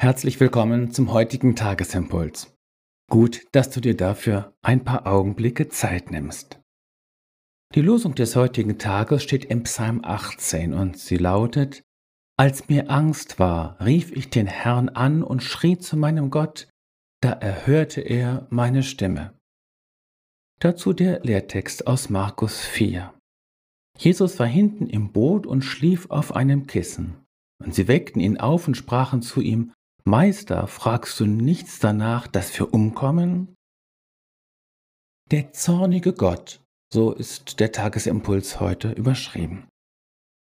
[0.00, 2.54] Herzlich willkommen zum heutigen Tagesimpuls.
[3.10, 6.60] Gut, dass du dir dafür ein paar Augenblicke Zeit nimmst.
[7.74, 11.82] Die Losung des heutigen Tages steht im Psalm 18 und sie lautet,
[12.38, 16.68] Als mir Angst war, rief ich den Herrn an und schrie zu meinem Gott,
[17.20, 19.36] da erhörte er meine Stimme.
[20.60, 23.12] Dazu der Lehrtext aus Markus 4.
[23.98, 27.16] Jesus war hinten im Boot und schlief auf einem Kissen.
[27.60, 29.72] Und sie weckten ihn auf und sprachen zu ihm,
[30.04, 33.54] Meister, fragst du nichts danach, dass wir umkommen?
[35.30, 39.68] Der zornige Gott, so ist der Tagesimpuls heute überschrieben.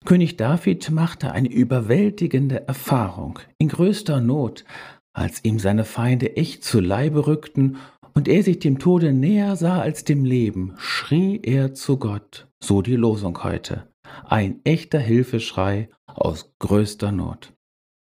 [0.04, 4.66] König David machte eine überwältigende Erfahrung in größter Not,
[5.14, 7.78] als ihm seine Feinde echt zu Leibe rückten
[8.12, 12.82] und er sich dem Tode näher sah als dem Leben, schrie er zu Gott, so
[12.82, 13.88] die Losung heute,
[14.24, 17.54] ein echter Hilfeschrei aus größter Not.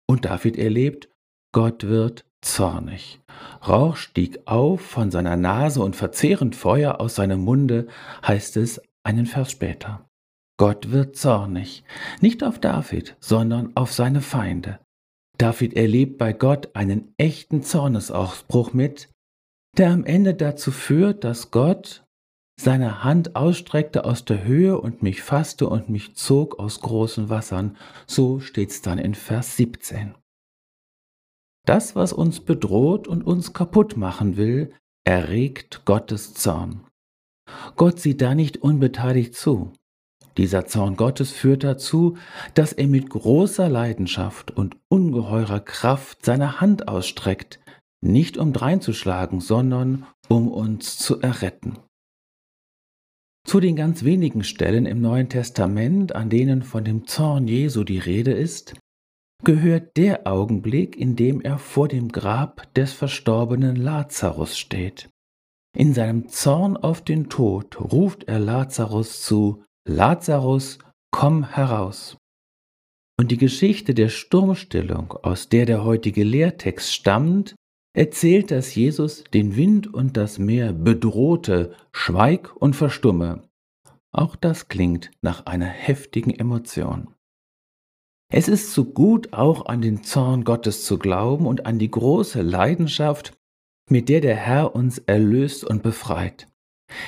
[0.07, 1.09] Und David erlebt,
[1.53, 3.21] Gott wird zornig.
[3.67, 7.87] Rauch stieg auf von seiner Nase und verzehrend Feuer aus seinem Munde,
[8.27, 10.09] heißt es einen Vers später.
[10.59, 11.85] Gott wird zornig,
[12.21, 14.81] nicht auf David, sondern auf seine Feinde.
[15.39, 19.09] David erlebt bei Gott einen echten Zornesausbruch mit,
[19.77, 22.05] der am Ende dazu führt, dass Gott
[22.61, 27.77] seine Hand ausstreckte aus der Höhe und mich fasste und mich zog aus großen Wassern.
[28.09, 30.15] So steht's dann in Vers 17.
[31.69, 34.73] Das, was uns bedroht und uns kaputt machen will,
[35.05, 36.87] erregt Gottes Zorn.
[37.77, 39.75] Gott sieht da nicht unbeteiligt zu.
[40.39, 42.17] Dieser Zorn Gottes führt dazu,
[42.55, 47.61] dass er mit großer Leidenschaft und ungeheurer Kraft seine Hand ausstreckt,
[48.01, 51.79] nicht um dreinzuschlagen, sondern um uns zu erretten.
[53.47, 57.99] Zu den ganz wenigen Stellen im Neuen Testament, an denen von dem Zorn Jesu die
[57.99, 58.75] Rede ist,
[59.45, 65.09] gehört der Augenblick, in dem er vor dem Grab des verstorbenen Lazarus steht.
[65.77, 70.79] In seinem Zorn auf den Tod ruft er Lazarus zu, Lazarus,
[71.11, 72.17] komm heraus.
[73.19, 77.55] Und die Geschichte der Sturmstillung, aus der der heutige Lehrtext stammt,
[77.97, 83.43] erzählt, dass Jesus den Wind und das Meer bedrohte, schweig und verstumme.
[84.13, 87.15] Auch das klingt nach einer heftigen Emotion.
[88.31, 92.43] Es ist so gut, auch an den Zorn Gottes zu glauben und an die große
[92.43, 93.33] Leidenschaft,
[93.89, 96.47] mit der der Herr uns erlöst und befreit.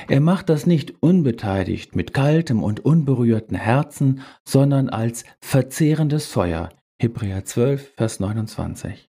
[0.08, 6.70] Er macht das nicht unbeteiligt mit kaltem und unberührten Herzen, sondern als verzehrendes Feuer.
[7.00, 9.10] Hebräer 12, Vers 29.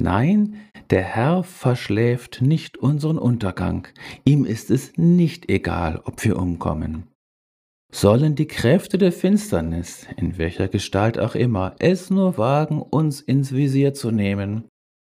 [0.00, 0.56] Nein,
[0.90, 3.88] der Herr verschläft nicht unseren Untergang.
[4.24, 7.08] Ihm ist es nicht egal, ob wir umkommen.
[7.92, 13.52] Sollen die Kräfte der Finsternis, in welcher Gestalt auch immer, es nur wagen, uns ins
[13.52, 14.64] Visier zu nehmen,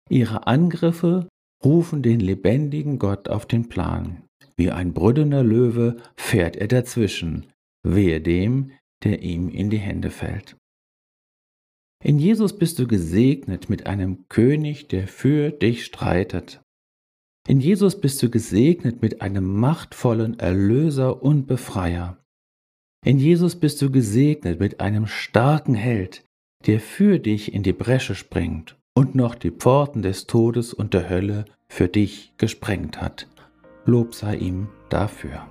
[0.09, 1.27] ihre Angriffe
[1.63, 4.23] rufen den lebendigen Gott auf den Plan.
[4.55, 7.47] Wie ein brüdender Löwe fährt er dazwischen,
[7.83, 8.71] wehe dem,
[9.03, 10.55] der ihm in die Hände fällt.
[12.03, 16.61] In Jesus bist du gesegnet mit einem König, der für dich streitet.
[17.47, 22.20] In Jesus bist du gesegnet mit einem machtvollen Erlöser und Befreier.
[23.03, 26.23] In Jesus bist du gesegnet mit einem starken Held,
[26.67, 31.09] der für dich in die Bresche springt und noch die Pforten des Todes und der
[31.09, 33.27] Hölle für dich gesprengt hat.
[33.85, 35.47] Lob sei ihm dafür.